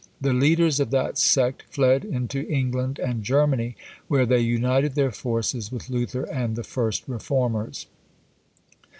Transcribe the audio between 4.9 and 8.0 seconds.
their forces with Luther and the first Reformers.